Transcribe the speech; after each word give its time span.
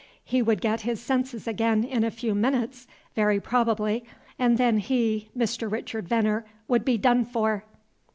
He 0.25 0.41
would 0.41 0.61
get 0.61 0.81
his 0.81 0.99
senses 0.99 1.47
again 1.47 1.83
in 1.83 2.03
a 2.03 2.09
few 2.09 2.33
minutes, 2.33 2.87
very 3.13 3.39
probably, 3.39 4.03
and 4.39 4.57
then 4.57 4.79
he, 4.79 5.29
Mr. 5.37 5.71
Richard 5.71 6.07
Venner, 6.09 6.43
would 6.67 6.83
be 6.83 6.97
done 6.97 7.23
for. 7.23 7.65